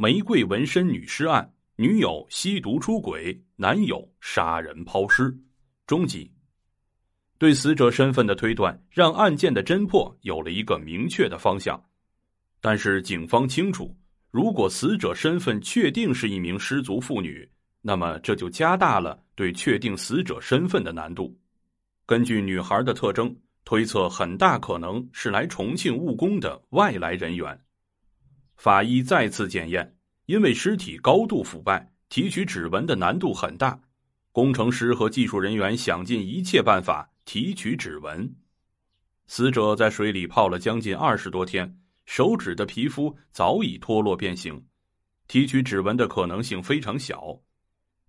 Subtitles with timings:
[0.00, 5.36] 玫瑰纹身女尸案，女友吸毒出轨，男友杀人抛尸。
[5.88, 6.30] 终极。
[7.36, 11.84] 对死者身份的推断，让案件的侦破有了一个明确的方向。
[12.60, 13.92] 但是警方清楚，
[14.30, 17.50] 如果死者身份确定是一名失足妇女，
[17.82, 21.36] 那么这就加大了对确定死者身份的难度。
[22.06, 27.60] 根据女孩的特征，推测很大可能是来重庆务工的外来人员。
[28.58, 29.96] 法医再次检验，
[30.26, 33.80] 因为尸体高度腐败，提取指纹的难度很大。
[34.32, 38.28] 工程师和技术人员想尽一切办法提取指纹。
[39.28, 44.60] 死者在水里泡了将近二十多天，手指的皮肤早已脱落变形，
[45.28, 47.38] 提取指纹的可能性非常小。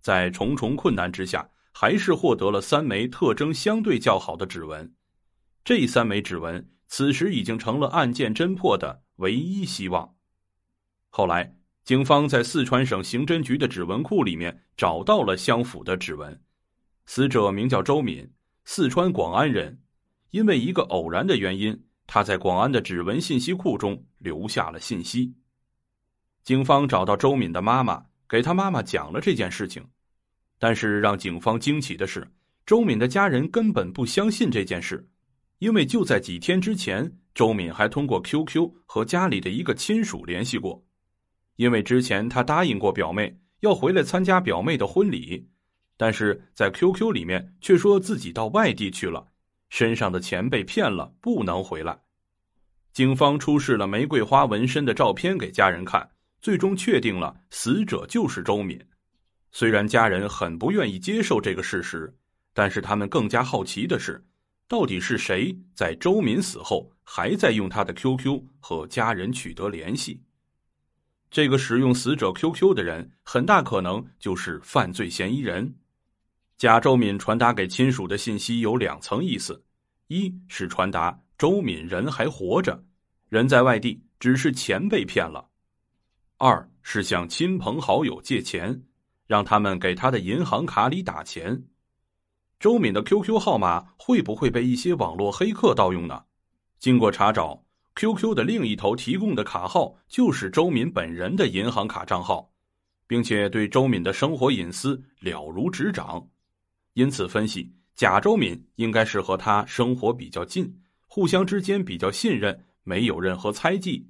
[0.00, 4.92] 在重重困难之下，还是获得了三枚特征相对较好的指纹。
[5.62, 10.12] 这三枚指纹此时已经成了案件侦破的唯一希望。
[11.10, 16.40] 后来，警方在四川省刑侦局的指纹库里面找到了相符的指纹。
[17.04, 18.30] 死者名叫周敏，
[18.64, 19.80] 四川广安人。
[20.30, 25.34] 因为一个偶然的原因，他在广安的指纹信息库中留下了信息。
[26.44, 29.84] 警方找到周敏的妈妈，给他妈妈讲了这件事情。
[30.60, 32.24] 但是让警方惊奇的是，
[32.64, 35.08] 周敏的家人根本不相信这件事，
[35.58, 40.80] 因为就在几天之前，周敏还通过 QQ 和家里的一个亲属联系过。
[41.60, 45.46] 因为之前他答应过表妹要回来参加表妹的婚礼，
[45.98, 49.28] 但是在 QQ 里面却说自己到外地去了，
[49.68, 52.00] 身上的钱被骗了，不能回来。
[52.94, 56.08] 警方出示了玫瑰花纹身的照片给家人看，
[56.40, 58.80] 最终确定了死者就是周敏。
[59.52, 62.10] 虽然家人很不愿意接受这个事实，
[62.54, 64.24] 但是他们更加好奇的是，
[64.66, 70.22] 到底是谁在周敏死后还在用他的 QQ 和家人取得联系？
[71.30, 75.76] 这个使用死者 QQ 的人，很大可能就是犯罪嫌疑人。
[76.58, 79.62] 贾周敏传达给亲属的信息有两层意思：
[80.08, 82.82] 一是传达周敏人还活着，
[83.28, 85.48] 人在外地，只是钱被骗了；
[86.36, 88.82] 二是向亲朋好友借钱，
[89.26, 91.62] 让他们给他的银行卡里打钱。
[92.58, 96.24] 周敏的 QQ 号码会不会被一些网络黑客盗用呢？
[96.80, 97.64] 经过查找。
[98.00, 102.50] QQ 的另一头提供的卡号就是周敏本人的银行卡账号，
[103.06, 106.26] 并且对周敏的生活隐私了如指掌，
[106.94, 110.74] 因此分析贾周敏应该是和他生活比较近，
[111.06, 114.08] 互相之间比较信任，没有任何猜忌。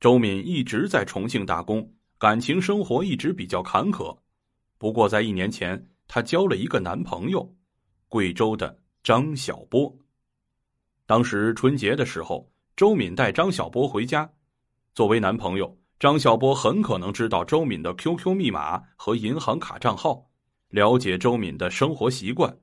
[0.00, 1.88] 周敏一直在重庆打工，
[2.18, 4.18] 感情生活一直比较坎坷，
[4.76, 7.54] 不过在一年前，她交了一个男朋友，
[8.08, 9.96] 贵州的张小波。
[11.06, 12.52] 当时春节的时候。
[12.78, 14.30] 周敏带张小波回家，
[14.94, 20.24] 作为男朋友，张小波很可能知道周敏的 QQ 密码和银行卡账号，
[20.68, 22.56] 了解周敏的生活习惯。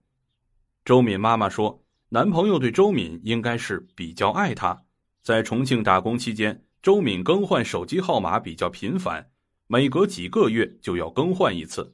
[0.85, 4.81] 周敏妈妈说，男朋友对周敏应该是比较爱她。
[5.21, 9.29] 在重庆打工期间，周敏更换手机号码比较频繁，
[9.67, 11.93] 每隔几个月就要更换一次，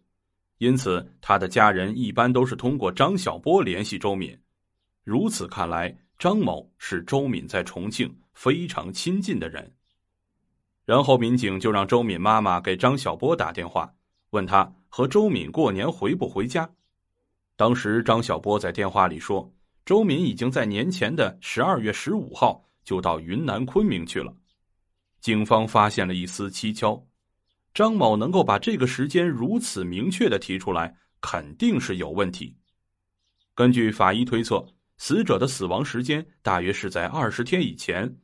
[0.60, 4.40] 因此他的家人一般都是通过张小波联系周敏。
[5.04, 5.98] 如此看来。
[6.22, 9.74] 张某是周敏在重庆非常亲近的人，
[10.86, 13.92] 然后民警就让周敏妈妈给张小波打电话，
[14.30, 16.70] 问他和周敏过年回不回家。
[17.56, 19.52] 当时张小波在电话里说，
[19.84, 24.32] 周敏已经在年前的十二月十五号就到云南昆明去了。
[25.22, 27.04] 警方发现了一丝蹊跷，
[27.74, 32.56] 张某能够把这个时间如此明确的提出来，肯定是有问题。
[33.56, 34.64] 根据法医推测。
[35.04, 38.16] 死者的死亡时间大约是在二十天以前。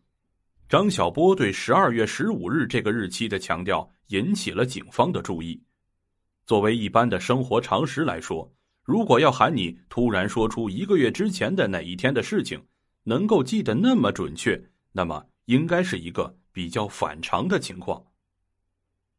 [0.70, 5.60] 张小波对十二月十五日这个日期的强调引起了警方的注意。
[6.46, 8.48] 作为一般的生活常识来说，
[8.84, 12.64] 如果要喊你突然说出一个月之前的哪一天的事情，
[13.02, 18.06] 能够记得那么准确，那么应该是一个比较反常的情况。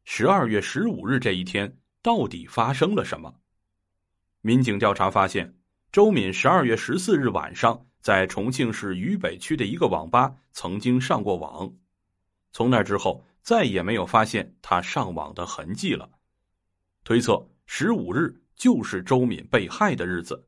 [0.05, 3.35] 十二月十五日这一天到底发生了什么？
[4.39, 5.58] 民警调查发现。
[5.91, 11.73] 周敏十二月十四日晚上在重庆市渝北区的一个网吧曾经上过网，
[12.51, 16.07] 从那之后再也没有发现他上网的痕迹了。
[17.03, 20.47] 推测十五日就是周敏被害的日子。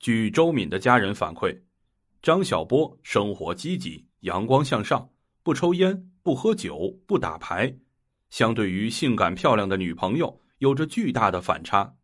[0.00, 1.56] 据周敏的家人反馈，
[2.20, 5.08] 张小波生活积极、阳光向上，
[5.44, 7.72] 不抽烟、不喝酒、不打牌，
[8.30, 11.94] 相对于性感漂亮的女朋友，有着巨大的反差。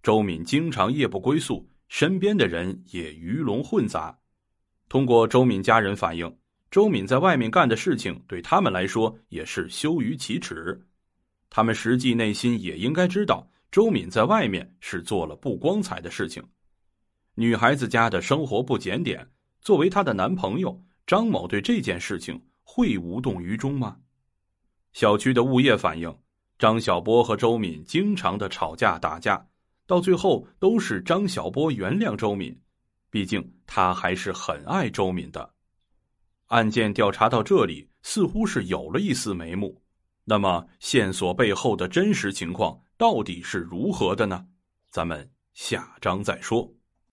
[0.00, 1.68] 周敏经常夜不归宿。
[1.88, 4.16] 身边的人也鱼龙混杂。
[4.88, 6.34] 通过周敏家人反映，
[6.70, 10.80] 周敏在外面干的事情对他们来说也是羞于启齿。
[11.50, 16.42] 他们实际内心也应该知道，周敏在外面是做了不光彩的事情。
[17.34, 19.26] 女孩子家的生活不检点，
[19.60, 23.96] 作为她的男朋友张某，对这件事情会无动于衷吗？
[24.92, 26.14] 小区的物业反映，
[26.58, 29.46] 张小波和周敏经常的吵架打架，
[29.88, 32.54] 到最后都是张小波原谅周敏，
[33.08, 35.54] 毕竟他还是很爱周敏的。
[36.48, 39.82] 案件调查到这里，似乎是有了一丝眉目。
[40.24, 44.46] 那么，线索背后的真实情况到底是如何的呢？
[44.90, 46.70] 咱们下章再说。